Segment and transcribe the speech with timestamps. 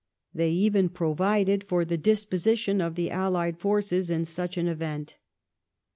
[0.01, 0.03] ^
[0.33, 5.17] They even /provided for the disposition of the allied j forces in such an event.